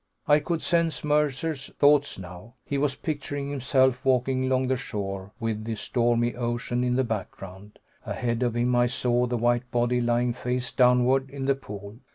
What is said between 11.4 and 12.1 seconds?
the pool.